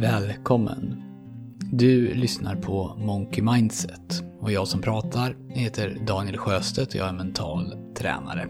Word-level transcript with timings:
Välkommen! 0.00 1.02
Du 1.72 2.14
lyssnar 2.14 2.56
på 2.56 2.96
Monkey 2.98 3.42
Mindset 3.42 4.22
och 4.40 4.52
jag 4.52 4.68
som 4.68 4.80
pratar 4.80 5.36
heter 5.48 5.98
Daniel 6.06 6.36
Sjöstedt 6.36 6.94
och 6.94 7.00
jag 7.00 7.08
är 7.08 7.12
mental 7.12 7.74
tränare. 7.94 8.48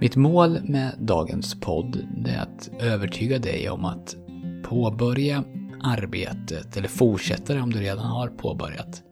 Mitt 0.00 0.16
mål 0.16 0.58
med 0.64 0.94
dagens 0.98 1.60
podd 1.60 2.06
är 2.26 2.38
att 2.38 2.70
övertyga 2.80 3.38
dig 3.38 3.70
om 3.70 3.84
att 3.84 4.16
påbörja 4.64 5.44
arbetet, 5.82 6.76
eller 6.76 6.88
fortsätta 6.88 7.54
det 7.54 7.60
om 7.60 7.72
du 7.72 7.78
redan 7.78 8.06
har 8.06 8.28
påbörjat, 8.28 9.02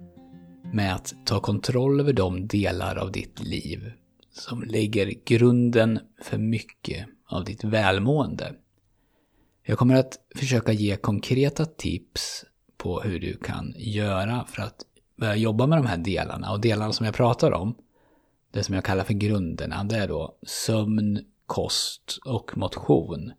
med 0.72 0.94
att 0.94 1.14
ta 1.24 1.40
kontroll 1.40 2.00
över 2.00 2.12
de 2.12 2.46
delar 2.46 2.96
av 2.96 3.12
ditt 3.12 3.42
liv 3.42 3.92
som 4.32 4.62
lägger 4.62 5.12
grunden 5.24 5.98
för 6.22 6.38
mycket 6.38 7.06
av 7.28 7.44
ditt 7.44 7.64
välmående. 7.64 8.52
Jag 9.62 9.78
kommer 9.78 9.94
att 9.94 10.18
försöka 10.34 10.72
ge 10.72 10.96
konkreta 10.96 11.64
tips 11.64 12.44
på 12.76 13.00
hur 13.00 13.20
du 13.20 13.36
kan 13.36 13.74
göra 13.76 14.44
för 14.44 14.62
att 14.62 14.84
börja 15.16 15.36
jobba 15.36 15.66
med 15.66 15.78
de 15.78 15.86
här 15.86 15.96
delarna. 15.96 16.52
Och 16.52 16.60
delarna 16.60 16.92
som 16.92 17.06
jag 17.06 17.14
pratar 17.14 17.52
om, 17.52 17.74
det 18.50 18.62
som 18.64 18.74
jag 18.74 18.84
kallar 18.84 19.04
för 19.04 19.14
grunderna, 19.14 19.84
det 19.84 19.96
är 19.96 20.08
då 20.08 20.36
sömn, 20.42 21.24
kost 21.46 22.18
och 22.24 22.56
motion. 22.56 23.32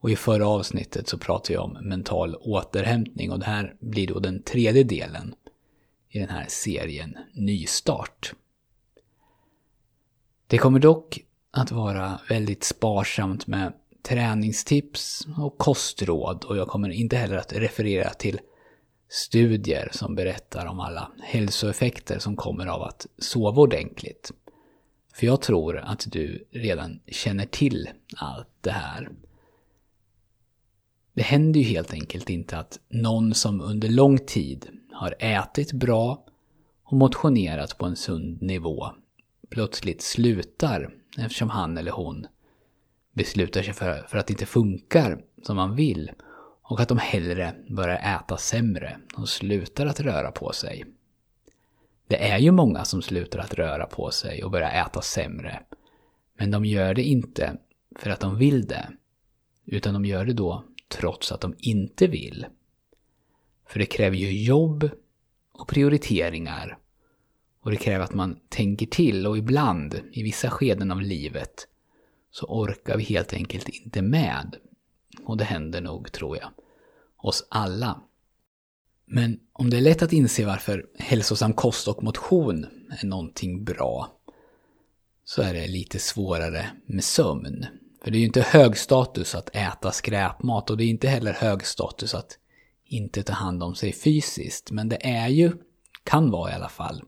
Och 0.00 0.10
i 0.10 0.16
förra 0.16 0.48
avsnittet 0.48 1.08
så 1.08 1.18
pratade 1.18 1.52
jag 1.52 1.64
om 1.64 1.72
mental 1.72 2.34
återhämtning 2.34 3.32
och 3.32 3.38
det 3.38 3.46
här 3.46 3.74
blir 3.80 4.06
då 4.06 4.18
den 4.18 4.42
tredje 4.42 4.84
delen 4.84 5.34
i 6.08 6.18
den 6.18 6.28
här 6.28 6.46
serien 6.48 7.16
Nystart. 7.32 8.34
Det 10.46 10.58
kommer 10.58 10.78
dock 10.78 11.20
att 11.50 11.72
vara 11.72 12.20
väldigt 12.28 12.64
sparsamt 12.64 13.46
med 13.46 13.72
träningstips 14.02 15.26
och 15.38 15.58
kostråd 15.58 16.44
och 16.44 16.56
jag 16.56 16.68
kommer 16.68 16.88
inte 16.88 17.16
heller 17.16 17.36
att 17.36 17.52
referera 17.52 18.10
till 18.10 18.40
studier 19.08 19.88
som 19.92 20.14
berättar 20.14 20.66
om 20.66 20.80
alla 20.80 21.12
hälsoeffekter 21.22 22.18
som 22.18 22.36
kommer 22.36 22.66
av 22.66 22.82
att 22.82 23.06
sova 23.18 23.62
ordentligt. 23.62 24.32
För 25.14 25.26
jag 25.26 25.42
tror 25.42 25.78
att 25.78 26.06
du 26.12 26.48
redan 26.50 27.00
känner 27.06 27.46
till 27.46 27.88
allt 28.16 28.48
det 28.60 28.70
här. 28.70 29.10
Det 31.12 31.22
händer 31.22 31.60
ju 31.60 31.66
helt 31.66 31.92
enkelt 31.92 32.30
inte 32.30 32.58
att 32.58 32.78
någon 32.88 33.34
som 33.34 33.60
under 33.60 33.88
lång 33.88 34.18
tid 34.18 34.68
har 34.92 35.14
ätit 35.18 35.72
bra 35.72 36.24
och 36.84 36.96
motionerat 36.96 37.78
på 37.78 37.86
en 37.86 37.96
sund 37.96 38.42
nivå 38.42 38.90
plötsligt 39.50 40.02
slutar 40.02 40.94
eftersom 41.18 41.50
han 41.50 41.78
eller 41.78 41.92
hon 41.92 42.26
beslutar 43.20 43.62
sig 43.62 43.74
för, 43.74 44.06
för 44.08 44.18
att 44.18 44.26
det 44.26 44.32
inte 44.32 44.46
funkar 44.46 45.22
som 45.42 45.56
man 45.56 45.76
vill 45.76 46.10
och 46.62 46.80
att 46.80 46.88
de 46.88 46.98
hellre 46.98 47.54
börjar 47.68 48.16
äta 48.16 48.36
sämre 48.36 49.00
och 49.16 49.28
slutar 49.28 49.86
att 49.86 50.00
röra 50.00 50.30
på 50.32 50.52
sig. 50.52 50.84
Det 52.06 52.30
är 52.30 52.38
ju 52.38 52.50
många 52.50 52.84
som 52.84 53.02
slutar 53.02 53.38
att 53.38 53.54
röra 53.54 53.86
på 53.86 54.10
sig 54.10 54.44
och 54.44 54.50
börjar 54.50 54.86
äta 54.86 55.02
sämre. 55.02 55.62
Men 56.38 56.50
de 56.50 56.64
gör 56.64 56.94
det 56.94 57.02
inte 57.02 57.56
för 57.98 58.10
att 58.10 58.20
de 58.20 58.38
vill 58.38 58.66
det. 58.66 58.88
Utan 59.66 59.94
de 59.94 60.04
gör 60.04 60.24
det 60.24 60.32
då 60.32 60.64
trots 60.88 61.32
att 61.32 61.40
de 61.40 61.54
inte 61.58 62.06
vill. 62.06 62.46
För 63.66 63.78
det 63.78 63.86
kräver 63.86 64.16
ju 64.16 64.42
jobb 64.42 64.90
och 65.52 65.68
prioriteringar. 65.68 66.78
Och 67.62 67.70
det 67.70 67.76
kräver 67.76 68.04
att 68.04 68.14
man 68.14 68.40
tänker 68.48 68.86
till 68.86 69.26
och 69.26 69.38
ibland, 69.38 70.00
i 70.12 70.22
vissa 70.22 70.50
skeden 70.50 70.90
av 70.90 71.00
livet, 71.00 71.66
så 72.30 72.46
orkar 72.46 72.96
vi 72.96 73.02
helt 73.02 73.32
enkelt 73.32 73.68
inte 73.68 74.02
med. 74.02 74.56
Och 75.24 75.36
det 75.36 75.44
händer 75.44 75.80
nog, 75.80 76.12
tror 76.12 76.36
jag, 76.36 76.50
oss 77.16 77.46
alla. 77.48 78.00
Men 79.04 79.40
om 79.52 79.70
det 79.70 79.76
är 79.76 79.80
lätt 79.80 80.02
att 80.02 80.12
inse 80.12 80.46
varför 80.46 80.86
hälsosam 80.98 81.52
kost 81.52 81.88
och 81.88 82.02
motion 82.02 82.66
är 83.02 83.06
någonting 83.06 83.64
bra, 83.64 84.12
så 85.24 85.42
är 85.42 85.54
det 85.54 85.66
lite 85.66 85.98
svårare 85.98 86.70
med 86.86 87.04
sömn. 87.04 87.66
För 88.02 88.10
det 88.10 88.16
är 88.16 88.20
ju 88.20 88.26
inte 88.26 88.42
hög 88.42 88.76
status 88.76 89.34
att 89.34 89.56
äta 89.56 89.92
skräpmat 89.92 90.70
och 90.70 90.76
det 90.76 90.84
är 90.84 90.88
inte 90.88 91.08
heller 91.08 91.32
hög 91.32 91.66
status 91.66 92.14
att 92.14 92.38
inte 92.84 93.22
ta 93.22 93.32
hand 93.32 93.62
om 93.62 93.74
sig 93.74 93.92
fysiskt. 93.92 94.70
Men 94.70 94.88
det 94.88 95.06
är 95.06 95.28
ju, 95.28 95.52
kan 96.04 96.30
vara 96.30 96.50
i 96.50 96.54
alla 96.54 96.68
fall, 96.68 97.02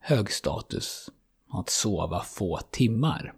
hög 0.00 0.32
status 0.32 1.08
att 1.52 1.70
sova 1.70 2.22
få 2.22 2.60
timmar. 2.70 3.34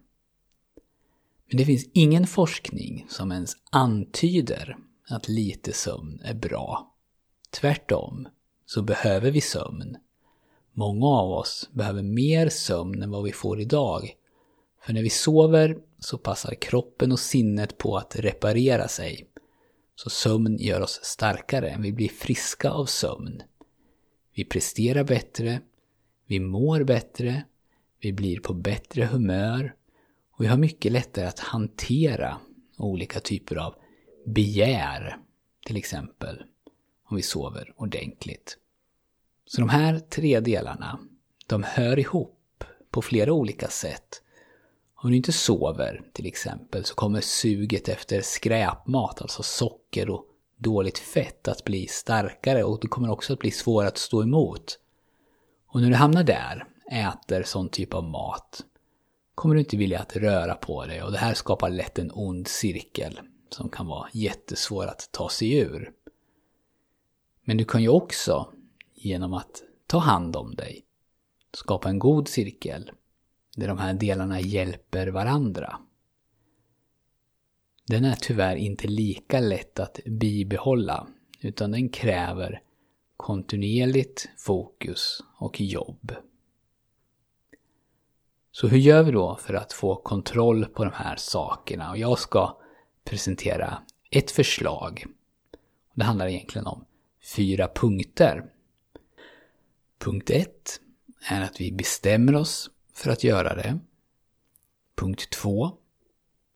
Men 1.51 1.57
det 1.57 1.65
finns 1.65 1.87
ingen 1.93 2.27
forskning 2.27 3.07
som 3.09 3.33
ens 3.33 3.57
antyder 3.71 4.77
att 5.09 5.29
lite 5.29 5.73
sömn 5.73 6.21
är 6.25 6.35
bra. 6.35 6.95
Tvärtom 7.51 8.29
så 8.67 8.83
behöver 8.83 9.31
vi 9.31 9.41
sömn. 9.41 9.97
Många 10.73 11.07
av 11.07 11.31
oss 11.31 11.69
behöver 11.73 12.03
mer 12.03 12.49
sömn 12.49 13.03
än 13.03 13.11
vad 13.11 13.25
vi 13.25 13.33
får 13.33 13.61
idag. 13.61 14.15
För 14.83 14.93
när 14.93 15.03
vi 15.03 15.11
sover 15.11 15.79
så 15.99 16.19
passar 16.19 16.55
kroppen 16.55 17.13
och 17.13 17.21
sinnet 17.21 17.79
på 17.79 17.97
att 17.97 18.17
reparera 18.17 18.89
sig. 18.89 19.27
Så 19.95 20.11
sömn 20.11 20.59
gör 20.59 20.81
oss 20.81 21.01
starkare, 21.03 21.77
vi 21.79 21.93
blir 21.93 22.09
friska 22.09 22.71
av 22.71 22.87
sömn. 22.87 23.43
Vi 24.35 24.45
presterar 24.45 25.05
bättre, 25.05 25.61
vi 26.27 26.41
mår 26.41 26.85
bättre, 26.85 27.45
vi 28.01 28.13
blir 28.13 28.41
på 28.41 28.55
bättre 28.55 29.05
humör 29.05 29.75
och 30.41 30.45
vi 30.45 30.49
har 30.49 30.57
mycket 30.57 30.93
lättare 30.93 31.27
att 31.27 31.39
hantera 31.39 32.37
olika 32.79 33.21
typer 33.21 33.57
av 33.57 33.75
begär, 34.27 35.17
till 35.67 35.77
exempel, 35.77 36.43
om 37.09 37.17
vi 37.17 37.23
sover 37.23 37.73
ordentligt. 37.77 38.59
Så 39.47 39.61
de 39.61 39.69
här 39.69 39.99
tre 39.99 40.41
delarna, 40.41 40.99
de 41.47 41.63
hör 41.63 41.99
ihop 41.99 42.65
på 42.91 43.03
flera 43.03 43.33
olika 43.33 43.69
sätt. 43.69 44.23
Om 44.95 45.11
du 45.11 45.17
inte 45.17 45.33
sover, 45.33 46.03
till 46.13 46.27
exempel, 46.27 46.85
så 46.85 46.95
kommer 46.95 47.21
suget 47.21 47.89
efter 47.89 48.21
skräpmat, 48.21 49.23
alltså 49.23 49.43
socker 49.43 50.11
och 50.11 50.25
dåligt 50.57 50.99
fett, 50.99 51.49
att 51.49 51.65
bli 51.65 51.87
starkare 51.87 52.65
och 52.65 52.79
det 52.81 52.89
kommer 52.89 53.11
också 53.11 53.33
att 53.33 53.39
bli 53.39 53.51
svårare 53.51 53.89
att 53.89 53.99
stå 53.99 54.23
emot. 54.23 54.79
Och 55.67 55.81
när 55.81 55.89
du 55.89 55.97
hamnar 55.97 56.25
där, 56.25 56.65
äter 56.91 57.43
sån 57.43 57.69
typ 57.69 57.95
av 57.95 58.05
mat, 58.05 58.65
kommer 59.41 59.55
du 59.55 59.61
inte 59.61 59.77
vilja 59.77 60.01
att 60.01 60.17
röra 60.17 60.55
på 60.55 60.87
dig 60.87 61.03
och 61.03 61.13
det 61.13 61.19
här 61.19 61.35
skapar 61.35 61.71
lätt 61.71 61.99
en 61.99 62.11
ond 62.15 62.49
cirkel 62.49 63.21
som 63.49 63.69
kan 63.69 63.87
vara 63.87 64.09
jättesvår 64.13 64.87
att 64.87 65.09
ta 65.13 65.29
sig 65.29 65.59
ur. 65.59 65.93
Men 67.45 67.57
du 67.57 67.65
kan 67.65 67.83
ju 67.83 67.89
också, 67.89 68.53
genom 68.95 69.35
att 69.35 69.63
ta 69.87 69.99
hand 69.99 70.37
om 70.37 70.55
dig, 70.55 70.85
skapa 71.53 71.89
en 71.89 71.99
god 71.99 72.29
cirkel 72.29 72.91
där 73.57 73.69
de 73.69 73.79
här 73.79 73.95
delarna 73.95 74.41
hjälper 74.41 75.07
varandra. 75.07 75.79
Den 77.87 78.05
är 78.05 78.17
tyvärr 78.21 78.57
inte 78.57 78.89
lika 78.89 79.41
lätt 79.41 79.81
att 79.81 80.01
bibehålla 80.07 81.07
utan 81.41 81.71
den 81.71 81.89
kräver 81.89 82.63
kontinuerligt 83.17 84.29
fokus 84.37 85.23
och 85.39 85.61
jobb. 85.61 86.13
Så 88.61 88.69
hur 88.69 88.79
gör 88.79 89.03
vi 89.03 89.11
då 89.11 89.37
för 89.37 89.55
att 89.55 89.73
få 89.73 89.97
kontroll 89.97 90.65
på 90.65 90.85
de 90.85 90.93
här 90.95 91.17
sakerna? 91.17 91.91
Och 91.91 91.99
jag 91.99 92.19
ska 92.19 92.59
presentera 93.05 93.83
ett 94.11 94.31
förslag. 94.31 95.05
Det 95.95 96.05
handlar 96.05 96.27
egentligen 96.27 96.67
om 96.67 96.85
fyra 97.37 97.69
punkter. 97.75 98.45
Punkt 99.99 100.31
1 100.31 100.81
är 101.31 101.43
att 101.43 101.61
vi 101.61 101.73
bestämmer 101.73 102.35
oss 102.35 102.71
för 102.95 103.11
att 103.11 103.25
göra 103.25 103.55
det. 103.55 103.79
Punkt 104.95 105.31
2 105.31 105.71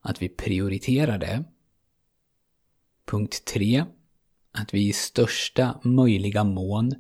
att 0.01 0.23
vi 0.23 0.29
prioriterar 0.29 1.19
det. 1.19 1.45
Punkt 3.05 3.45
3 3.45 3.85
att 4.53 4.75
vi 4.75 4.89
i 4.89 4.93
största 4.93 5.81
möjliga 5.83 6.45
mån 6.45 6.95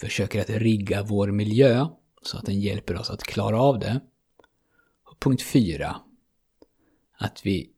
försöker 0.00 0.40
att 0.40 0.50
rigga 0.50 1.02
vår 1.02 1.28
miljö 1.28 1.86
så 2.22 2.38
att 2.38 2.46
den 2.46 2.60
hjälper 2.60 2.96
oss 2.96 3.10
att 3.10 3.22
klara 3.22 3.60
av 3.60 3.78
det. 3.78 4.00
Punkt 5.18 5.42
4. 5.42 6.00
Att 7.18 7.46
vi 7.46 7.70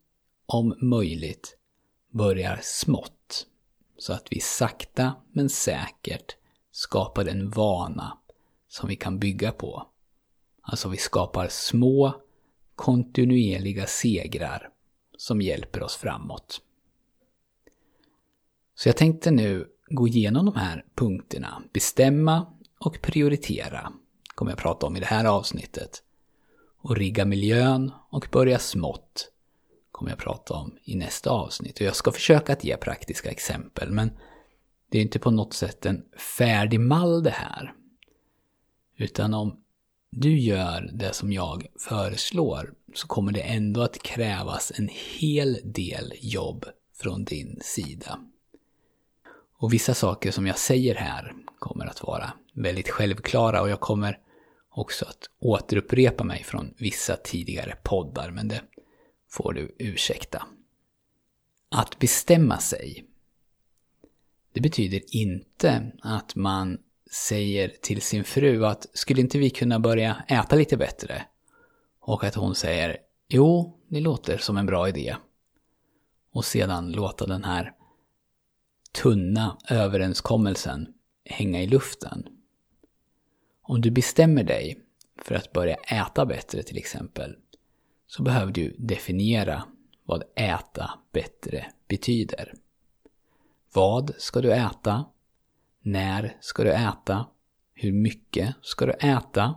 om 0.47 0.75
möjligt 0.81 1.57
börjar 2.11 2.59
smått. 2.63 3.47
Så 3.99 4.13
att 4.13 4.27
vi 4.31 4.41
sakta 4.41 5.15
men 5.33 5.49
säkert 5.49 6.37
skapar 6.71 7.25
en 7.25 7.51
vana 7.51 8.19
som 8.69 8.89
vi 8.89 8.97
kan 8.97 9.19
bygga 9.19 9.53
på. 9.53 9.87
Alltså 10.63 10.89
vi 10.89 10.97
skapar 10.97 11.49
små 11.49 12.15
kontinuerliga 12.75 13.87
segrar 13.87 14.71
som 15.17 15.41
hjälper 15.41 15.83
oss 15.83 15.97
framåt. 15.97 16.61
Så 18.75 18.89
jag 18.89 18.97
tänkte 18.97 19.31
nu 19.31 19.69
gå 19.91 20.09
igenom 20.09 20.47
de 20.47 20.55
här 20.55 20.85
punkterna. 20.95 21.63
Bestämma 21.73 22.47
och 22.79 23.03
prioritera 23.03 23.93
kommer 24.35 24.51
jag 24.51 24.59
prata 24.59 24.87
om 24.87 24.97
i 24.97 25.01
det 25.01 25.07
här 25.07 25.25
avsnittet 25.25 26.03
och 26.81 26.97
rigga 26.97 27.25
miljön 27.25 27.93
och 28.11 28.29
börja 28.33 28.59
smått 28.59 29.31
kommer 29.91 30.11
jag 30.11 30.19
prata 30.19 30.55
om 30.55 30.79
i 30.85 30.97
nästa 30.97 31.31
avsnitt. 31.31 31.81
Och 31.81 31.87
jag 31.87 31.97
ska 31.97 32.13
försöka 32.13 32.53
att 32.53 32.65
ge 32.65 32.77
praktiska 32.77 33.31
exempel, 33.31 33.91
men 33.91 34.11
det 34.89 34.99
är 34.99 35.03
inte 35.03 35.19
på 35.19 35.31
något 35.31 35.55
sätt 35.55 35.87
en 35.87 36.05
färdig 36.39 36.81
mall 36.81 37.23
det 37.23 37.31
här. 37.31 37.75
Utan 38.97 39.35
om 39.35 39.57
du 40.11 40.39
gör 40.39 40.91
det 40.93 41.15
som 41.15 41.33
jag 41.33 41.67
föreslår 41.79 42.75
så 42.95 43.07
kommer 43.07 43.33
det 43.33 43.41
ändå 43.41 43.83
att 43.83 44.03
krävas 44.03 44.73
en 44.77 44.89
hel 45.19 45.59
del 45.65 46.13
jobb 46.21 46.67
från 46.97 47.25
din 47.25 47.61
sida. 47.63 48.21
Och 49.59 49.73
vissa 49.73 49.95
saker 49.95 50.31
som 50.31 50.47
jag 50.47 50.59
säger 50.59 50.95
här 50.95 51.35
kommer 51.59 51.87
att 51.87 52.03
vara 52.03 52.33
väldigt 52.53 52.89
självklara 52.89 53.63
och 53.63 53.71
jag 53.71 53.81
kommer 53.81 54.19
också 54.71 55.05
att 55.05 55.31
återupprepa 55.39 56.25
mig 56.25 56.45
från 56.45 56.75
vissa 56.79 57.17
tidigare 57.17 57.77
poddar, 57.83 58.31
men 58.31 58.49
det 58.49 58.63
får 59.29 59.53
du 59.53 59.77
ursäkta. 59.79 60.47
Att 61.69 61.99
bestämma 61.99 62.59
sig. 62.59 63.05
Det 64.53 64.61
betyder 64.61 65.17
inte 65.17 65.93
att 66.03 66.35
man 66.35 66.79
säger 67.11 67.69
till 67.69 68.03
sin 68.03 68.25
fru 68.25 68.67
att 68.67 68.87
skulle 68.93 69.21
inte 69.21 69.39
vi 69.39 69.51
kunna 69.51 69.81
börja 69.81 70.25
äta 70.29 70.57
lite 70.57 70.77
bättre? 70.77 71.27
Och 72.01 72.25
att 72.25 72.35
hon 72.35 72.55
säger 72.55 72.97
jo, 73.29 73.79
det 73.89 74.01
låter 74.01 74.39
som 74.39 74.57
en 74.57 74.67
bra 74.67 74.89
idé. 74.89 75.17
Och 76.33 76.45
sedan 76.45 76.93
låta 76.93 77.27
den 77.27 77.45
här 77.45 77.73
tunna 78.93 79.59
överenskommelsen 79.69 80.95
hänga 81.25 81.63
i 81.63 81.67
luften. 81.67 82.40
Om 83.71 83.81
du 83.81 83.91
bestämmer 83.91 84.45
dig 84.45 84.81
för 85.17 85.35
att 85.35 85.53
börja 85.53 85.75
äta 85.75 86.27
bättre 86.27 86.63
till 86.63 86.77
exempel, 86.77 87.37
så 88.07 88.23
behöver 88.23 88.53
du 88.53 88.77
definiera 88.79 89.65
vad 90.05 90.23
äta 90.35 90.91
bättre 91.13 91.67
betyder. 91.89 92.55
Vad 93.73 94.15
ska 94.19 94.41
du 94.41 94.53
äta? 94.53 95.05
När 95.83 96.37
ska 96.41 96.65
du 96.65 96.73
äta? 96.73 97.27
Hur 97.75 97.93
mycket 97.93 98.55
ska 98.63 98.87
du 98.87 98.93
äta? 98.93 99.55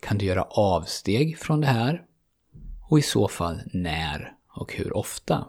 Kan 0.00 0.18
du 0.18 0.24
göra 0.24 0.42
avsteg 0.42 1.38
från 1.38 1.60
det 1.60 1.66
här? 1.66 2.06
Och 2.88 2.98
i 2.98 3.02
så 3.02 3.28
fall 3.28 3.60
när 3.72 4.36
och 4.48 4.72
hur 4.72 4.96
ofta? 4.96 5.48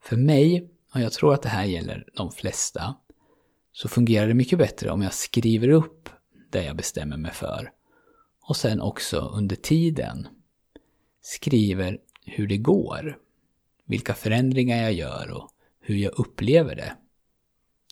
För 0.00 0.16
mig, 0.16 0.70
och 0.94 1.00
jag 1.00 1.12
tror 1.12 1.34
att 1.34 1.42
det 1.42 1.48
här 1.48 1.64
gäller 1.64 2.08
de 2.14 2.32
flesta, 2.32 2.94
så 3.72 3.88
fungerar 3.88 4.28
det 4.28 4.34
mycket 4.34 4.58
bättre 4.58 4.90
om 4.90 5.02
jag 5.02 5.14
skriver 5.14 5.68
upp 5.68 6.08
det 6.50 6.64
jag 6.64 6.76
bestämmer 6.76 7.16
mig 7.16 7.32
för. 7.32 7.72
Och 8.42 8.56
sen 8.56 8.80
också 8.80 9.18
under 9.18 9.56
tiden 9.56 10.28
skriver 11.20 11.98
hur 12.24 12.46
det 12.46 12.58
går. 12.58 13.18
Vilka 13.86 14.14
förändringar 14.14 14.76
jag 14.76 14.92
gör 14.92 15.30
och 15.30 15.50
hur 15.80 15.96
jag 15.96 16.18
upplever 16.18 16.74
det. 16.74 16.96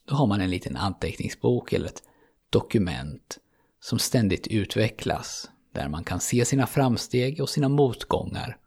Då 0.04 0.14
har 0.14 0.26
man 0.26 0.40
en 0.40 0.50
liten 0.50 0.76
anteckningsbok 0.76 1.72
eller 1.72 1.86
ett 1.86 2.02
dokument 2.50 3.38
som 3.80 3.98
ständigt 3.98 4.46
utvecklas. 4.46 5.50
Där 5.72 5.88
man 5.88 6.04
kan 6.04 6.20
se 6.20 6.44
sina 6.44 6.66
framsteg 6.66 7.40
och 7.40 7.48
sina 7.48 7.68
motgångar 7.68 8.58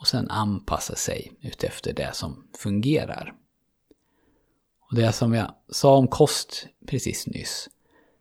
och 0.00 0.06
sen 0.06 0.30
anpassa 0.30 0.94
sig 0.94 1.32
utefter 1.40 1.92
det 1.92 2.14
som 2.14 2.48
fungerar. 2.58 3.34
Och 4.90 4.96
det 4.96 5.12
som 5.12 5.34
jag 5.34 5.54
sa 5.68 5.96
om 5.96 6.08
kost 6.08 6.66
precis 6.86 7.26
nyss, 7.26 7.68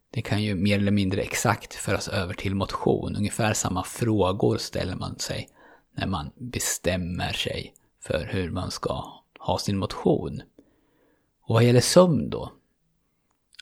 det 0.10 0.22
kan 0.22 0.44
ju 0.44 0.56
mer 0.56 0.78
eller 0.80 0.92
mindre 0.92 1.22
exakt 1.22 1.74
föras 1.74 2.08
över 2.08 2.34
till 2.34 2.56
motion. 2.56 3.16
Ungefär 3.16 3.54
samma 3.54 3.84
frågor 3.84 4.58
ställer 4.58 4.96
man 4.96 5.20
sig 5.20 5.50
när 5.98 6.08
man 6.08 6.32
bestämmer 6.36 7.34
sig 7.34 7.74
för 8.02 8.30
hur 8.32 8.52
man 8.52 8.72
ska 8.72 9.04
ha 9.40 9.60
sin 9.60 9.78
motion. 9.78 10.42
Och 11.42 11.56
vad 11.56 11.64
gäller 11.64 11.82
sömn 11.82 12.30
då? 12.30 12.52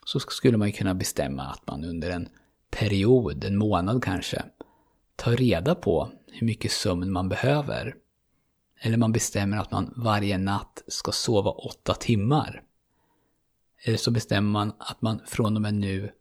Så 0.05 0.19
skulle 0.19 0.57
man 0.57 0.67
ju 0.67 0.73
kunna 0.73 0.93
bestämma 0.93 1.43
att 1.43 1.67
man 1.67 1.83
under 1.83 2.09
en 2.09 2.29
period, 2.69 3.43
en 3.43 3.57
månad 3.57 4.03
kanske, 4.03 4.43
tar 5.15 5.31
reda 5.31 5.75
på 5.75 6.09
hur 6.27 6.47
mycket 6.47 6.71
sömn 6.71 7.11
man 7.11 7.29
behöver. 7.29 7.95
Eller 8.79 8.97
man 8.97 9.11
bestämmer 9.11 9.57
att 9.57 9.71
man 9.71 9.93
varje 9.95 10.37
natt 10.37 10.83
ska 10.87 11.11
sova 11.11 11.51
åtta 11.51 11.93
timmar. 11.93 12.63
Eller 13.85 13.97
så 13.97 14.11
bestämmer 14.11 14.51
man 14.51 14.73
att 14.77 15.01
man 15.01 15.21
från 15.25 15.55
och 15.55 15.61
med 15.61 15.73
nu 15.73 16.11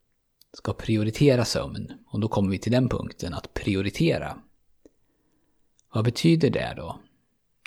ska 0.53 0.73
prioritera 0.73 1.45
sömn. 1.45 1.93
Och 2.07 2.21
då 2.21 2.29
kommer 2.29 2.51
vi 2.51 2.59
till 2.59 2.73
den 2.73 2.89
punkten, 2.89 3.35
att 3.35 3.55
prioritera. 3.55 4.39
Vad 5.95 6.05
betyder 6.05 6.51
det 6.51 6.75
då? 6.77 7.01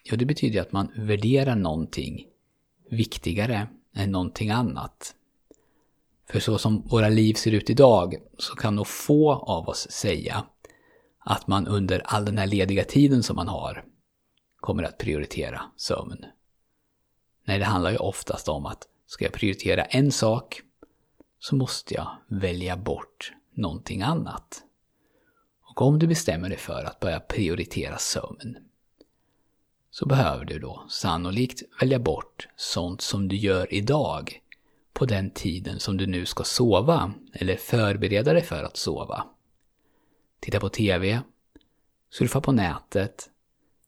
Jo, 0.04 0.18
det 0.18 0.26
betyder 0.26 0.62
att 0.62 0.72
man 0.72 0.92
värderar 0.96 1.56
någonting 1.56 2.28
viktigare 2.90 3.68
än 3.94 4.12
någonting 4.12 4.50
annat. 4.50 5.16
För 6.30 6.40
så 6.40 6.58
som 6.58 6.82
våra 6.82 7.10
liv 7.10 7.34
ser 7.34 7.52
ut 7.52 7.70
idag 7.70 8.16
så 8.38 8.56
kan 8.56 8.76
nog 8.76 8.88
få 8.88 9.34
av 9.34 9.70
oss 9.70 9.88
säga 9.92 10.46
att 11.20 11.48
man 11.48 11.68
under 11.68 12.00
all 12.06 12.26
den 12.26 12.38
här 12.38 12.48
lediga 12.48 12.84
tiden 12.84 13.24
som 13.24 13.36
man 13.36 13.48
har 13.48 13.86
kommer 14.56 14.84
att 14.84 14.98
prioritera 14.98 15.62
sömn. 15.78 16.26
Nej, 17.46 17.60
det 17.60 17.66
handlar 17.66 17.92
ju 17.92 17.98
oftast 17.98 18.50
om 18.50 18.66
att 18.66 18.88
ska 19.06 19.26
jag 19.26 19.34
prioritera 19.34 19.84
en 19.84 20.12
sak 20.12 20.62
så 21.40 21.56
måste 21.56 21.94
jag 21.94 22.08
välja 22.28 22.78
bort 22.78 23.34
någonting 23.54 24.02
annat. 24.02 24.64
Och 25.62 25.82
om 25.82 26.00
du 26.00 26.08
bestämmer 26.08 26.50
dig 26.50 26.58
för 26.58 26.84
att 26.84 27.00
börja 27.00 27.20
prioritera 27.20 27.98
sömn 27.98 28.58
så 29.90 30.06
behöver 30.06 30.46
du 30.46 30.60
då 30.60 30.86
sannolikt 30.90 31.64
välja 31.82 32.00
bort 32.00 32.48
sånt 32.56 33.02
som 33.02 33.28
du 33.28 33.36
gör 33.36 33.74
idag 33.74 34.42
på 34.94 35.06
den 35.06 35.30
tiden 35.30 35.80
som 35.80 35.98
du 35.98 36.08
nu 36.08 36.26
ska 36.26 36.44
sova 36.44 37.14
eller 37.34 37.56
förbereda 37.56 38.34
dig 38.34 38.44
för 38.44 38.64
att 38.64 38.78
sova. 38.78 39.28
Titta 40.40 40.60
på 40.60 40.70
TV, 40.70 41.22
surfa 42.10 42.42
på 42.42 42.52
nätet, 42.52 43.30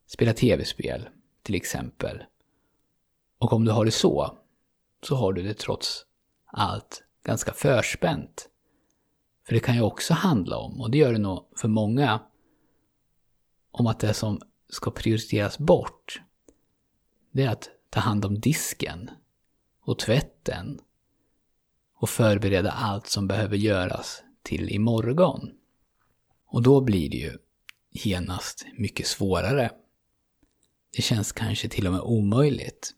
spela 0.05 0.33
TV-spel 0.33 1.09
till 1.43 1.55
exempel. 1.55 2.23
Och 3.37 3.53
om 3.53 3.65
du 3.65 3.71
har 3.71 3.85
det 3.85 3.91
så, 3.91 4.37
så 5.07 5.15
har 5.15 5.33
du 5.33 5.43
det 5.43 5.53
trots 5.53 6.05
allt 6.45 7.03
ganska 7.23 7.53
förspänt. 7.53 8.49
För 9.45 9.53
det 9.53 9.59
kan 9.59 9.75
ju 9.75 9.81
också 9.81 10.13
handla 10.13 10.57
om, 10.57 10.81
och 10.81 10.91
det 10.91 10.97
gör 10.97 11.13
det 11.13 11.19
nog 11.19 11.49
för 11.55 11.67
många, 11.67 12.21
om 13.71 13.87
att 13.87 13.99
det 13.99 14.13
som 14.13 14.41
ska 14.69 14.91
prioriteras 14.91 15.57
bort, 15.57 16.21
det 17.31 17.43
är 17.43 17.49
att 17.49 17.69
ta 17.89 17.99
hand 17.99 18.25
om 18.25 18.39
disken 18.39 19.09
och 19.81 19.99
tvätten 19.99 20.79
och 21.95 22.09
förbereda 22.09 22.71
allt 22.71 23.07
som 23.07 23.27
behöver 23.27 23.57
göras 23.57 24.23
till 24.43 24.69
imorgon. 24.69 25.51
Och 26.45 26.61
då 26.61 26.81
blir 26.81 27.09
det 27.09 27.17
ju 27.17 27.37
genast 27.91 28.65
mycket 28.77 29.07
svårare. 29.07 29.71
Det 30.95 31.01
känns 31.01 31.31
kanske 31.31 31.69
till 31.69 31.87
och 31.87 31.93
med 31.93 32.01
omöjligt. 32.01 32.93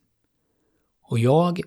Och 1.01 1.19
jag 1.19 1.61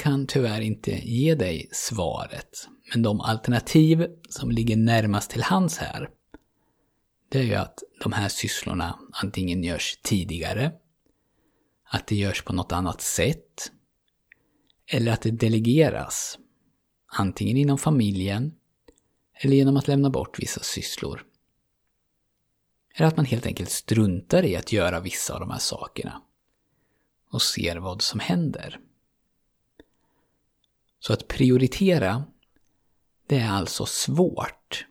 kan 0.00 0.26
tyvärr 0.26 0.60
inte 0.60 0.90
ge 0.90 1.34
dig 1.34 1.68
svaret, 1.72 2.68
men 2.92 3.02
de 3.02 3.20
alternativ 3.20 4.06
som 4.28 4.50
ligger 4.50 4.76
närmast 4.76 5.30
till 5.30 5.42
hands 5.42 5.78
här, 5.78 6.10
det 7.28 7.38
är 7.38 7.42
ju 7.42 7.54
att 7.54 7.82
de 8.02 8.12
här 8.12 8.28
sysslorna 8.28 8.98
antingen 9.10 9.64
görs 9.64 9.98
tidigare, 10.02 10.72
att 11.84 12.06
det 12.06 12.16
görs 12.16 12.42
på 12.42 12.52
något 12.52 12.72
annat 12.72 13.00
sätt, 13.00 13.72
eller 14.86 15.12
att 15.12 15.22
det 15.22 15.30
delegeras, 15.30 16.38
antingen 17.06 17.56
inom 17.56 17.78
familjen 17.78 18.54
eller 19.34 19.56
genom 19.56 19.76
att 19.76 19.88
lämna 19.88 20.10
bort 20.10 20.38
vissa 20.38 20.60
sysslor. 20.62 21.26
Eller 22.94 23.08
att 23.08 23.16
man 23.16 23.26
helt 23.26 23.46
enkelt 23.46 23.70
struntar 23.70 24.44
i 24.44 24.56
att 24.56 24.72
göra 24.72 25.00
vissa 25.00 25.34
av 25.34 25.40
de 25.40 25.50
här 25.50 25.58
sakerna 25.58 26.22
och 27.30 27.42
ser 27.42 27.76
vad 27.76 28.02
som 28.02 28.20
händer. 28.20 28.80
Så 31.00 31.12
att 31.12 31.28
prioritera, 31.28 32.24
det 33.26 33.38
är 33.38 33.50
alltså 33.50 33.86
svårt. 33.86 34.86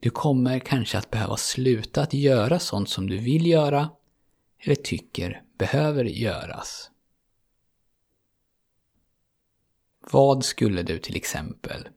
Du 0.00 0.10
kommer 0.10 0.58
kanske 0.58 0.98
att 0.98 1.10
behöva 1.10 1.36
sluta 1.36 2.02
att 2.02 2.14
göra 2.14 2.58
sånt 2.58 2.88
som 2.88 3.10
du 3.10 3.18
vill 3.18 3.46
göra 3.46 3.90
eller 4.58 4.74
tycker 4.74 5.42
behöver 5.58 6.04
göras. 6.04 6.90
Vad 10.10 10.44
skulle 10.44 10.82
du 10.82 10.98
till 10.98 11.16
exempel 11.16 11.88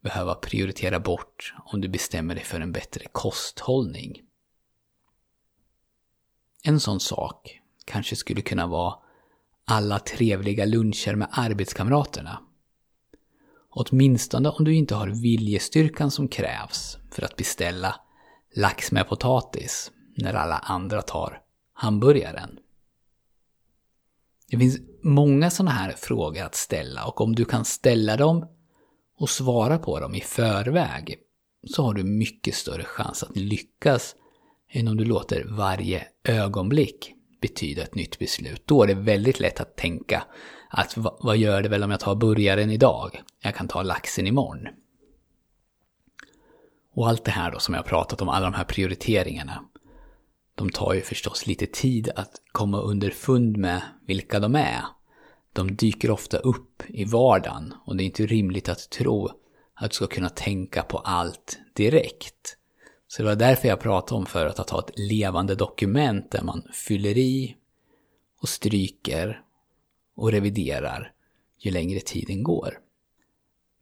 behöva 0.00 0.34
prioritera 0.34 1.00
bort 1.00 1.54
om 1.64 1.80
du 1.80 1.88
bestämmer 1.88 2.34
dig 2.34 2.44
för 2.44 2.60
en 2.60 2.72
bättre 2.72 3.06
kosthållning? 3.12 4.22
En 6.62 6.80
sån 6.80 7.00
sak 7.00 7.60
kanske 7.84 8.16
skulle 8.16 8.42
kunna 8.42 8.66
vara 8.66 8.98
alla 9.70 9.98
trevliga 9.98 10.64
luncher 10.64 11.14
med 11.14 11.28
arbetskamraterna. 11.30 12.40
Åtminstone 13.70 14.48
om 14.48 14.64
du 14.64 14.74
inte 14.74 14.94
har 14.94 15.08
viljestyrkan 15.08 16.10
som 16.10 16.28
krävs 16.28 16.98
för 17.10 17.24
att 17.24 17.36
beställa 17.36 17.94
lax 18.54 18.92
med 18.92 19.08
potatis 19.08 19.92
när 20.16 20.34
alla 20.34 20.58
andra 20.58 21.02
tar 21.02 21.40
hamburgaren? 21.72 22.58
Det 24.50 24.58
finns 24.58 24.78
många 25.02 25.50
sådana 25.50 25.70
här 25.70 25.92
frågor 25.92 26.42
att 26.42 26.54
ställa 26.54 27.06
och 27.06 27.20
om 27.20 27.34
du 27.34 27.44
kan 27.44 27.64
ställa 27.64 28.16
dem 28.16 28.46
och 29.16 29.30
svara 29.30 29.78
på 29.78 30.00
dem 30.00 30.14
i 30.14 30.20
förväg 30.20 31.16
så 31.66 31.82
har 31.82 31.94
du 31.94 32.04
mycket 32.04 32.54
större 32.54 32.84
chans 32.84 33.22
att 33.22 33.36
lyckas 33.36 34.14
än 34.68 34.88
om 34.88 34.96
du 34.96 35.04
låter 35.04 35.44
varje 35.44 36.06
ögonblick 36.24 37.14
betyda 37.40 37.82
ett 37.82 37.94
nytt 37.94 38.18
beslut. 38.18 38.62
Då 38.64 38.82
är 38.82 38.86
det 38.86 38.94
väldigt 38.94 39.40
lätt 39.40 39.60
att 39.60 39.76
tänka 39.76 40.24
att 40.68 40.94
vad 40.96 41.36
gör 41.36 41.62
det 41.62 41.68
väl 41.68 41.82
om 41.82 41.90
jag 41.90 42.00
tar 42.00 42.14
burgaren 42.14 42.70
idag? 42.70 43.22
Jag 43.42 43.54
kan 43.54 43.68
ta 43.68 43.82
laxen 43.82 44.26
imorgon. 44.26 44.68
Och 46.94 47.08
allt 47.08 47.24
det 47.24 47.30
här 47.30 47.50
då 47.50 47.58
som 47.58 47.74
jag 47.74 47.84
pratat 47.84 48.22
om, 48.22 48.28
alla 48.28 48.44
de 48.44 48.54
här 48.54 48.64
prioriteringarna, 48.64 49.64
de 50.54 50.70
tar 50.70 50.94
ju 50.94 51.00
förstås 51.00 51.46
lite 51.46 51.66
tid 51.66 52.10
att 52.16 52.32
komma 52.52 52.80
underfund 52.80 53.56
med 53.56 53.82
vilka 54.06 54.40
de 54.40 54.54
är. 54.54 54.84
De 55.52 55.76
dyker 55.76 56.10
ofta 56.10 56.36
upp 56.36 56.82
i 56.88 57.04
vardagen 57.04 57.74
och 57.84 57.96
det 57.96 58.02
är 58.02 58.06
inte 58.06 58.26
rimligt 58.26 58.68
att 58.68 58.90
tro 58.90 59.30
att 59.74 59.90
du 59.90 59.94
ska 59.94 60.06
kunna 60.06 60.28
tänka 60.28 60.82
på 60.82 60.98
allt 60.98 61.58
direkt. 61.74 62.56
Så 63.10 63.22
det 63.22 63.28
var 63.28 63.36
därför 63.36 63.68
jag 63.68 63.80
pratade 63.80 64.18
om 64.18 64.26
förut 64.26 64.58
att 64.58 64.70
ha 64.70 64.78
ett 64.78 64.98
levande 64.98 65.54
dokument 65.54 66.30
där 66.30 66.42
man 66.42 66.62
fyller 66.72 67.18
i 67.18 67.56
och 68.40 68.48
stryker 68.48 69.42
och 70.16 70.32
reviderar 70.32 71.12
ju 71.58 71.70
längre 71.70 72.00
tiden 72.00 72.42
går. 72.42 72.78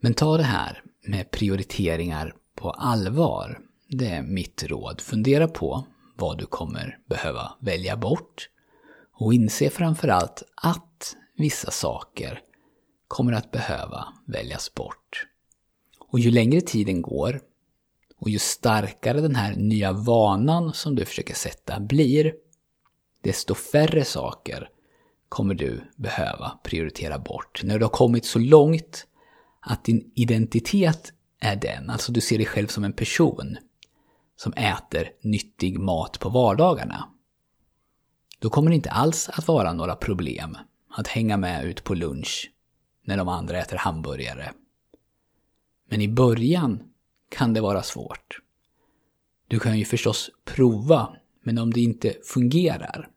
Men 0.00 0.14
ta 0.14 0.36
det 0.36 0.42
här 0.42 0.82
med 1.06 1.30
prioriteringar 1.30 2.34
på 2.54 2.70
allvar. 2.70 3.60
Det 3.88 4.06
är 4.06 4.22
mitt 4.22 4.62
råd. 4.62 5.00
Fundera 5.00 5.48
på 5.48 5.86
vad 6.16 6.38
du 6.38 6.46
kommer 6.46 6.98
behöva 7.06 7.52
välja 7.60 7.96
bort 7.96 8.50
och 9.12 9.34
inse 9.34 9.70
framförallt 9.70 10.42
att 10.54 11.16
vissa 11.36 11.70
saker 11.70 12.40
kommer 13.08 13.32
att 13.32 13.50
behöva 13.50 14.08
väljas 14.26 14.74
bort. 14.74 15.26
Och 15.98 16.18
ju 16.18 16.30
längre 16.30 16.60
tiden 16.60 17.02
går 17.02 17.40
och 18.18 18.30
ju 18.30 18.38
starkare 18.38 19.20
den 19.20 19.34
här 19.34 19.56
nya 19.56 19.92
vanan 19.92 20.72
som 20.74 20.94
du 20.94 21.04
försöker 21.04 21.34
sätta 21.34 21.80
blir, 21.80 22.34
desto 23.22 23.54
färre 23.54 24.04
saker 24.04 24.68
kommer 25.28 25.54
du 25.54 25.80
behöva 25.96 26.58
prioritera 26.62 27.18
bort. 27.18 27.60
När 27.64 27.78
du 27.78 27.84
har 27.84 27.90
kommit 27.90 28.24
så 28.24 28.38
långt 28.38 29.06
att 29.60 29.84
din 29.84 30.12
identitet 30.14 31.12
är 31.40 31.56
den, 31.56 31.90
alltså 31.90 32.12
du 32.12 32.20
ser 32.20 32.38
dig 32.38 32.46
själv 32.46 32.66
som 32.66 32.84
en 32.84 32.92
person 32.92 33.56
som 34.36 34.52
äter 34.52 35.10
nyttig 35.22 35.80
mat 35.80 36.18
på 36.20 36.28
vardagarna. 36.28 37.08
Då 38.38 38.50
kommer 38.50 38.70
det 38.70 38.76
inte 38.76 38.90
alls 38.90 39.28
att 39.28 39.48
vara 39.48 39.72
några 39.72 39.96
problem 39.96 40.56
att 40.90 41.08
hänga 41.08 41.36
med 41.36 41.64
ut 41.64 41.84
på 41.84 41.94
lunch 41.94 42.50
när 43.04 43.16
de 43.16 43.28
andra 43.28 43.58
äter 43.58 43.76
hamburgare. 43.76 44.52
Men 45.90 46.00
i 46.00 46.08
början 46.08 46.82
kan 47.28 47.54
det 47.54 47.60
vara 47.60 47.82
svårt. 47.82 48.38
Du 49.48 49.58
kan 49.58 49.78
ju 49.78 49.84
förstås 49.84 50.30
prova, 50.44 51.16
men 51.42 51.58
om 51.58 51.72
det 51.72 51.80
inte 51.80 52.14
fungerar 52.24 53.08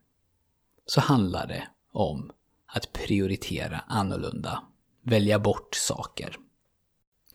så 0.86 1.00
handlar 1.00 1.46
det 1.46 1.68
om 1.92 2.30
att 2.66 2.92
prioritera 2.92 3.78
annorlunda, 3.88 4.62
välja 5.02 5.38
bort 5.38 5.74
saker. 5.74 6.36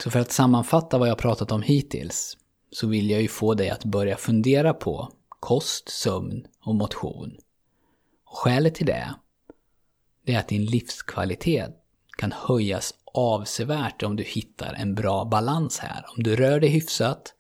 Så 0.03 0.11
för 0.11 0.19
att 0.19 0.31
sammanfatta 0.31 0.97
vad 0.97 1.09
jag 1.09 1.17
pratat 1.17 1.51
om 1.51 1.61
hittills 1.61 2.37
så 2.71 2.87
vill 2.87 3.09
jag 3.09 3.21
ju 3.21 3.27
få 3.27 3.53
dig 3.53 3.69
att 3.69 3.85
börja 3.85 4.17
fundera 4.17 4.73
på 4.73 5.11
kost, 5.29 5.89
sömn 5.89 6.47
och 6.59 6.75
motion. 6.75 7.37
Och 8.25 8.37
skälet 8.37 8.75
till 8.75 8.85
det, 8.85 9.15
det 10.25 10.33
är 10.33 10.39
att 10.39 10.47
din 10.47 10.65
livskvalitet 10.65 11.71
kan 12.17 12.31
höjas 12.31 12.93
avsevärt 13.13 14.03
om 14.03 14.15
du 14.15 14.23
hittar 14.23 14.73
en 14.73 14.95
bra 14.95 15.25
balans 15.25 15.79
här. 15.79 16.05
Om 16.17 16.23
du 16.23 16.35
rör 16.35 16.59
dig 16.59 16.69
hyfsat, 16.69 17.33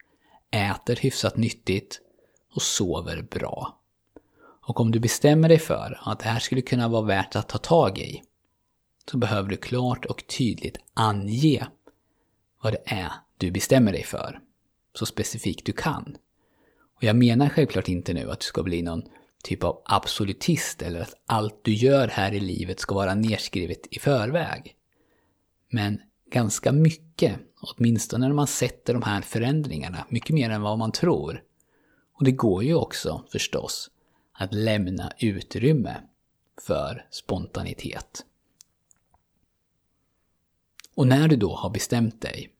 äter 0.51 0.95
hyfsat 0.95 1.37
nyttigt 1.37 2.01
och 2.53 2.61
sover 2.61 3.21
bra. 3.21 3.77
Och 4.61 4.79
om 4.79 4.91
du 4.91 4.99
bestämmer 4.99 5.49
dig 5.49 5.59
för 5.59 5.99
att 6.01 6.19
det 6.19 6.25
här 6.25 6.39
skulle 6.39 6.61
kunna 6.61 6.87
vara 6.87 7.01
värt 7.01 7.35
att 7.35 7.49
ta 7.49 7.57
tag 7.57 7.97
i, 7.97 8.23
så 9.11 9.17
behöver 9.17 9.49
du 9.49 9.57
klart 9.57 10.05
och 10.05 10.27
tydligt 10.27 10.77
ange 10.93 11.67
vad 12.61 12.73
det 12.73 12.81
är 12.85 13.11
du 13.37 13.51
bestämmer 13.51 13.91
dig 13.91 14.03
för. 14.03 14.39
Så 14.93 15.05
specifikt 15.05 15.65
du 15.65 15.71
kan. 15.71 16.17
Och 16.95 17.03
jag 17.03 17.15
menar 17.15 17.49
självklart 17.49 17.87
inte 17.87 18.13
nu 18.13 18.31
att 18.31 18.39
du 18.39 18.45
ska 18.45 18.63
bli 18.63 18.81
någon 18.81 19.03
typ 19.43 19.63
av 19.63 19.81
absolutist 19.85 20.81
eller 20.81 21.01
att 21.01 21.13
allt 21.25 21.59
du 21.61 21.73
gör 21.73 22.07
här 22.07 22.33
i 22.33 22.39
livet 22.39 22.79
ska 22.79 22.95
vara 22.95 23.15
nedskrivet 23.15 23.87
i 23.91 23.99
förväg. 23.99 24.76
Men 25.69 26.01
ganska 26.31 26.71
mycket, 26.71 27.39
åtminstone 27.61 28.27
när 28.27 28.35
man 28.35 28.47
sätter 28.47 28.93
de 28.93 29.03
här 29.03 29.21
förändringarna, 29.21 30.05
mycket 30.09 30.35
mer 30.35 30.49
än 30.49 30.61
vad 30.61 30.77
man 30.77 30.91
tror. 30.91 31.43
Och 32.13 32.23
det 32.23 32.31
går 32.31 32.63
ju 32.63 32.75
också 32.75 33.23
förstås 33.31 33.89
att 34.33 34.53
lämna 34.53 35.11
utrymme 35.19 35.95
för 36.61 37.07
spontanitet. 37.11 38.25
Och 40.95 41.07
när 41.07 41.27
du 41.27 41.35
då 41.35 41.55
har 41.55 41.69
bestämt 41.69 42.21
dig 42.21 42.53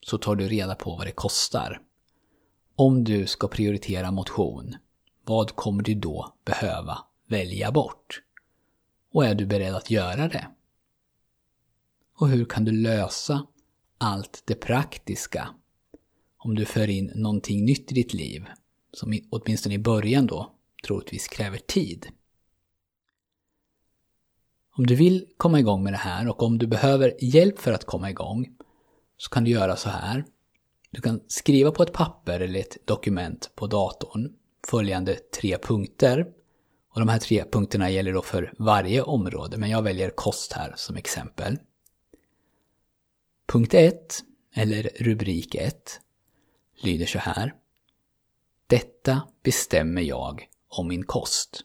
så 0.00 0.18
tar 0.18 0.34
du 0.36 0.48
reda 0.48 0.74
på 0.74 0.96
vad 0.96 1.06
det 1.06 1.12
kostar. 1.12 1.80
Om 2.76 3.04
du 3.04 3.26
ska 3.26 3.48
prioritera 3.48 4.10
motion, 4.10 4.76
vad 5.24 5.56
kommer 5.56 5.82
du 5.82 5.94
då 5.94 6.34
behöva 6.44 6.98
välja 7.28 7.72
bort? 7.72 8.22
Och 9.12 9.26
är 9.26 9.34
du 9.34 9.46
beredd 9.46 9.74
att 9.74 9.90
göra 9.90 10.28
det? 10.28 10.46
Och 12.18 12.28
hur 12.28 12.44
kan 12.44 12.64
du 12.64 12.72
lösa 12.72 13.46
allt 13.98 14.42
det 14.46 14.54
praktiska 14.54 15.48
om 16.38 16.54
du 16.54 16.64
för 16.64 16.90
in 16.90 17.12
någonting 17.14 17.64
nytt 17.64 17.92
i 17.92 17.94
ditt 17.94 18.14
liv, 18.14 18.44
som 18.92 19.20
åtminstone 19.30 19.74
i 19.74 19.78
början 19.78 20.26
då 20.26 20.52
troligtvis 20.86 21.28
kräver 21.28 21.58
tid? 21.58 22.06
Om 24.76 24.86
du 24.86 24.94
vill 24.94 25.26
komma 25.36 25.60
igång 25.60 25.82
med 25.82 25.92
det 25.92 25.96
här 25.96 26.28
och 26.28 26.42
om 26.42 26.58
du 26.58 26.66
behöver 26.66 27.14
hjälp 27.20 27.58
för 27.58 27.72
att 27.72 27.84
komma 27.84 28.10
igång 28.10 28.56
så 29.16 29.30
kan 29.30 29.44
du 29.44 29.50
göra 29.50 29.76
så 29.76 29.88
här. 29.88 30.24
Du 30.90 31.00
kan 31.00 31.20
skriva 31.28 31.70
på 31.70 31.82
ett 31.82 31.92
papper 31.92 32.40
eller 32.40 32.60
ett 32.60 32.86
dokument 32.86 33.50
på 33.54 33.66
datorn 33.66 34.32
följande 34.70 35.14
tre 35.14 35.58
punkter. 35.58 36.26
Och 36.94 37.00
de 37.00 37.08
här 37.08 37.18
tre 37.18 37.44
punkterna 37.52 37.90
gäller 37.90 38.12
då 38.12 38.22
för 38.22 38.52
varje 38.58 39.02
område, 39.02 39.56
men 39.56 39.70
jag 39.70 39.82
väljer 39.82 40.10
kost 40.10 40.52
här 40.52 40.74
som 40.76 40.96
exempel. 40.96 41.58
Punkt 43.46 43.74
1, 43.74 44.24
eller 44.54 44.82
rubrik 44.82 45.54
1, 45.54 46.00
lyder 46.74 47.06
så 47.06 47.18
här. 47.18 47.54
Detta 48.66 49.28
bestämmer 49.42 50.02
jag 50.02 50.48
om 50.68 50.88
min 50.88 51.04
kost. 51.04 51.64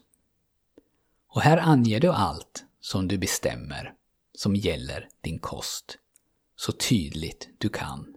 Och 1.26 1.40
här 1.40 1.58
anger 1.58 2.00
du 2.00 2.08
allt 2.08 2.64
som 2.80 3.08
du 3.08 3.18
bestämmer 3.18 3.94
som 4.34 4.56
gäller 4.56 5.08
din 5.20 5.38
kost 5.38 5.98
så 6.56 6.72
tydligt 6.72 7.48
du 7.58 7.68
kan. 7.68 8.16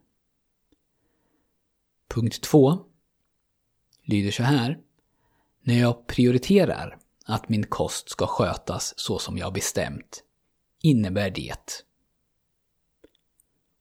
Punkt 2.07 2.41
2 2.41 2.79
lyder 4.03 4.31
så 4.31 4.43
här. 4.43 4.79
När 5.61 5.79
jag 5.79 6.07
prioriterar 6.07 6.97
att 7.25 7.49
min 7.49 7.65
kost 7.65 8.09
ska 8.09 8.27
skötas 8.27 8.93
så 8.97 9.19
som 9.19 9.37
jag 9.37 9.53
bestämt 9.53 10.23
innebär 10.81 11.29
det. 11.29 11.85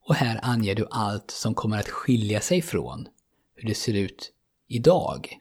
Och 0.06 0.14
här 0.14 0.40
anger 0.42 0.74
du 0.74 0.86
allt 0.90 1.30
som 1.30 1.54
kommer 1.54 1.78
att 1.78 1.88
skilja 1.88 2.40
sig 2.40 2.62
från 2.62 3.08
hur 3.54 3.68
det 3.68 3.74
ser 3.74 3.94
ut 3.94 4.32
idag 4.66 5.38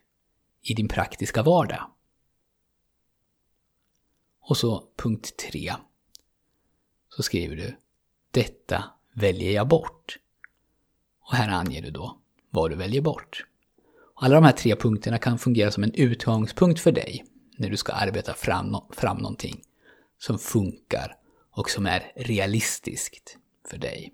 i 0.61 0.73
din 0.73 0.87
praktiska 0.87 1.43
vardag. 1.43 1.91
Och 4.41 4.57
så 4.57 4.83
punkt 4.97 5.37
3. 5.51 5.73
Så 7.09 7.23
skriver 7.23 7.55
du 7.55 7.77
Detta 8.31 8.83
väljer 9.13 9.51
jag 9.51 9.67
bort. 9.67 10.19
Och 11.21 11.35
här 11.35 11.49
anger 11.49 11.81
du 11.81 11.91
då 11.91 12.17
vad 12.49 12.71
du 12.71 12.75
väljer 12.75 13.01
bort. 13.01 13.45
Alla 14.15 14.35
de 14.35 14.43
här 14.43 14.51
tre 14.51 14.75
punkterna 14.75 15.17
kan 15.17 15.39
fungera 15.39 15.71
som 15.71 15.83
en 15.83 15.93
utgångspunkt 15.93 16.79
för 16.79 16.91
dig 16.91 17.25
när 17.57 17.69
du 17.69 17.77
ska 17.77 17.93
arbeta 17.93 18.33
fram, 18.33 18.77
fram 18.89 19.17
någonting 19.17 19.61
som 20.17 20.39
funkar 20.39 21.15
och 21.51 21.69
som 21.69 21.85
är 21.85 22.11
realistiskt 22.15 23.37
för 23.69 23.77
dig. 23.77 24.13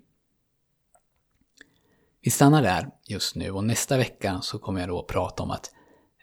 Vi 2.22 2.30
stannar 2.30 2.62
där 2.62 2.88
just 3.08 3.36
nu 3.36 3.50
och 3.50 3.64
nästa 3.64 3.96
vecka 3.96 4.38
så 4.42 4.58
kommer 4.58 4.80
jag 4.80 4.88
då 4.88 5.00
att 5.00 5.06
prata 5.06 5.42
om 5.42 5.50
att 5.50 5.70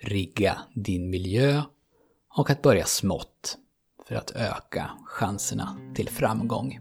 rigga 0.02 0.58
din 0.74 1.10
miljö 1.10 1.62
och 2.38 2.50
att 2.50 2.62
börja 2.62 2.86
smått 2.86 3.58
för 4.08 4.16
att 4.16 4.32
öka 4.32 4.90
chanserna 5.06 5.78
till 5.96 6.10
framgång. 6.10 6.80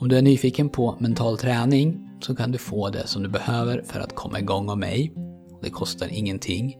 Om 0.00 0.08
du 0.08 0.18
är 0.18 0.22
nyfiken 0.22 0.68
på 0.68 0.96
mental 1.00 1.38
träning 1.38 2.08
så 2.20 2.36
kan 2.36 2.52
du 2.52 2.58
få 2.58 2.90
det 2.90 3.06
som 3.06 3.22
du 3.22 3.28
behöver 3.28 3.82
för 3.82 4.00
att 4.00 4.14
komma 4.14 4.38
igång 4.38 4.70
av 4.70 4.78
mig. 4.78 5.14
Det 5.62 5.70
kostar 5.70 6.08
ingenting. 6.08 6.76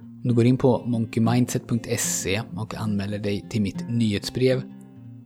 Om 0.00 0.22
du 0.24 0.34
går 0.34 0.44
in 0.44 0.58
på 0.58 0.84
monkeymindset.se 0.86 2.42
och 2.56 2.74
anmäler 2.74 3.18
dig 3.18 3.48
till 3.48 3.62
mitt 3.62 3.88
nyhetsbrev 3.88 4.62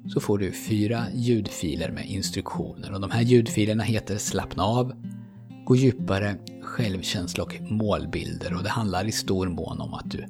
så 0.09 0.21
får 0.21 0.39
du 0.39 0.53
fyra 0.53 1.05
ljudfiler 1.15 1.91
med 1.91 2.07
instruktioner. 2.07 2.93
Och 2.93 3.01
de 3.01 3.11
här 3.11 3.23
ljudfilerna 3.23 3.83
heter 3.83 4.19
Slappna 4.19 4.65
av, 4.65 4.93
Gå 5.65 5.77
djupare, 5.77 6.37
Självkänsla 6.63 7.45
och 7.45 7.61
målbilder. 7.61 8.55
Och 8.55 8.63
det 8.63 8.69
handlar 8.69 9.05
i 9.05 9.13
stor 9.13 9.49
mån 9.49 9.81
om 9.81 9.95
att 9.95 10.11
du 10.11 10.25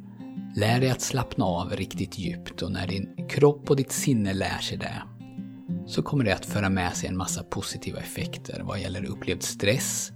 lär 0.56 0.80
dig 0.80 0.90
att 0.90 1.00
slappna 1.00 1.44
av 1.44 1.70
riktigt 1.70 2.18
djupt. 2.18 2.62
Och 2.62 2.72
när 2.72 2.86
din 2.86 3.26
kropp 3.28 3.70
och 3.70 3.76
ditt 3.76 3.92
sinne 3.92 4.34
lär 4.34 4.58
sig 4.58 4.78
det 4.78 5.02
så 5.86 6.02
kommer 6.02 6.24
det 6.24 6.34
att 6.34 6.46
föra 6.46 6.68
med 6.68 6.96
sig 6.96 7.08
en 7.08 7.16
massa 7.16 7.42
positiva 7.42 7.98
effekter 7.98 8.62
vad 8.64 8.80
gäller 8.80 9.04
upplevd 9.04 9.42
stress, 9.42 10.12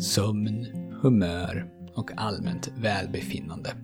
sömn, 0.00 0.66
humör 1.02 1.66
och 1.94 2.10
allmänt 2.16 2.72
välbefinnande. 2.76 3.74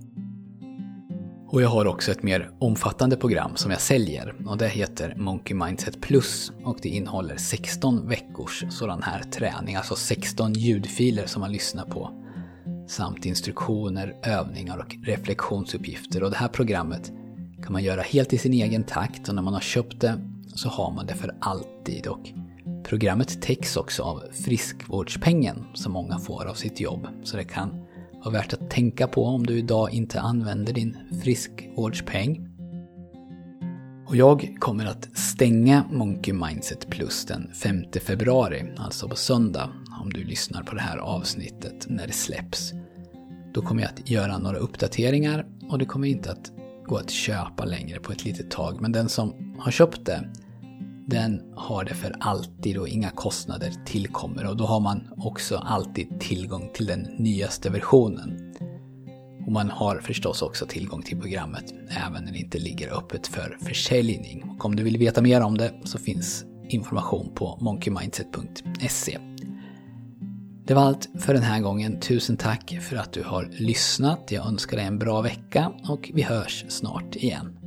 Och 1.52 1.62
jag 1.62 1.69
har 1.69 1.87
också 1.87 2.12
ett 2.12 2.23
mer 2.23 2.50
omfattande 2.59 3.16
program 3.16 3.57
som 3.57 3.71
jag 3.71 3.80
säljer 3.80 4.35
och 4.47 4.59
det 4.59 4.69
heter 4.69 5.14
Monkey 5.16 5.57
Mindset 5.57 6.00
Plus 6.00 6.52
och 6.64 6.78
det 6.83 6.88
innehåller 6.88 7.37
16 7.37 8.09
veckors 8.09 8.64
sådan 8.71 9.02
här 9.02 9.23
träning, 9.23 9.76
alltså 9.76 9.97
16 9.97 10.52
ljudfiler 10.52 11.26
som 11.26 11.40
man 11.40 11.52
lyssnar 11.52 11.85
på 11.85 12.11
samt 12.88 13.26
instruktioner, 13.26 14.16
övningar 14.23 14.78
och 14.78 14.97
reflektionsuppgifter. 15.07 16.23
Och 16.23 16.30
det 16.30 16.37
här 16.37 16.49
programmet 16.49 17.12
kan 17.62 17.73
man 17.73 17.85
göra 17.85 18.02
helt 18.02 18.33
i 18.33 18.38
sin 18.38 18.52
egen 18.52 18.85
takt 18.85 19.28
och 19.28 19.35
när 19.35 19.42
man 19.42 19.54
har 19.54 19.61
köpt 19.61 20.00
det 20.00 20.21
så 20.54 20.69
har 20.69 20.90
man 20.90 21.07
det 21.07 21.14
för 21.14 21.37
alltid. 21.40 22.07
Och 22.07 22.28
programmet 22.85 23.42
täcks 23.42 23.76
också 23.76 24.02
av 24.02 24.23
friskvårdspengen 24.45 25.64
som 25.75 25.92
många 25.92 26.19
får 26.19 26.45
av 26.45 26.54
sitt 26.54 26.80
jobb. 26.80 27.07
Så 27.25 27.37
det 27.37 27.45
kan 27.45 27.89
och 28.24 28.34
värt 28.34 28.52
att 28.52 28.70
tänka 28.70 29.06
på 29.06 29.24
om 29.24 29.46
du 29.46 29.58
idag 29.58 29.92
inte 29.92 30.20
använder 30.20 30.72
din 30.72 30.96
friskvårdspeng. 31.22 32.46
Och 34.06 34.16
jag 34.16 34.56
kommer 34.58 34.86
att 34.86 35.08
stänga 35.18 35.84
Monkey 35.90 36.34
Mindset 36.34 36.90
Plus 36.90 37.24
den 37.24 37.50
5 37.54 37.84
februari, 38.06 38.72
alltså 38.76 39.08
på 39.08 39.16
söndag, 39.16 39.70
om 40.02 40.10
du 40.10 40.24
lyssnar 40.24 40.62
på 40.62 40.74
det 40.74 40.80
här 40.80 40.96
avsnittet 40.96 41.86
när 41.88 42.06
det 42.06 42.12
släpps. 42.12 42.72
Då 43.54 43.62
kommer 43.62 43.82
jag 43.82 43.90
att 43.90 44.10
göra 44.10 44.38
några 44.38 44.58
uppdateringar 44.58 45.46
och 45.68 45.78
det 45.78 45.84
kommer 45.84 46.08
inte 46.08 46.32
att 46.32 46.52
gå 46.86 46.96
att 46.96 47.10
köpa 47.10 47.64
längre 47.64 48.00
på 48.00 48.12
ett 48.12 48.24
litet 48.24 48.50
tag. 48.50 48.80
Men 48.80 48.92
den 48.92 49.08
som 49.08 49.54
har 49.58 49.70
köpt 49.70 50.06
det, 50.06 50.32
den 51.10 51.42
har 51.56 51.84
det 51.84 51.94
för 51.94 52.16
alltid 52.20 52.78
och 52.78 52.88
inga 52.88 53.10
kostnader 53.10 53.72
tillkommer. 53.86 54.46
Och 54.46 54.56
då 54.56 54.64
har 54.64 54.80
man 54.80 55.08
också 55.16 55.56
alltid 55.56 56.20
tillgång 56.20 56.70
till 56.74 56.86
den 56.86 57.00
nyaste 57.00 57.70
versionen. 57.70 58.54
Och 59.46 59.52
man 59.52 59.70
har 59.70 60.00
förstås 60.00 60.42
också 60.42 60.66
tillgång 60.66 61.02
till 61.02 61.20
programmet 61.20 61.74
även 62.06 62.24
när 62.24 62.32
det 62.32 62.38
inte 62.38 62.58
ligger 62.58 62.98
öppet 62.98 63.26
för 63.26 63.58
försäljning. 63.60 64.50
Och 64.50 64.64
om 64.64 64.76
du 64.76 64.82
vill 64.82 64.98
veta 64.98 65.22
mer 65.22 65.40
om 65.40 65.58
det 65.58 65.72
så 65.84 65.98
finns 65.98 66.44
information 66.68 67.34
på 67.34 67.58
monkeymindset.se. 67.60 69.18
Det 70.66 70.74
var 70.74 70.82
allt 70.82 71.08
för 71.18 71.34
den 71.34 71.42
här 71.42 71.60
gången. 71.60 72.00
Tusen 72.00 72.36
tack 72.36 72.78
för 72.80 72.96
att 72.96 73.12
du 73.12 73.22
har 73.22 73.48
lyssnat. 73.52 74.28
Jag 74.30 74.46
önskar 74.46 74.76
dig 74.76 74.86
en 74.86 74.98
bra 74.98 75.20
vecka 75.20 75.72
och 75.88 76.10
vi 76.14 76.22
hörs 76.22 76.64
snart 76.68 77.16
igen. 77.16 77.59